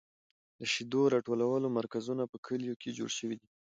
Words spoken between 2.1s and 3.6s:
په کلیو کې جوړ شوي دي.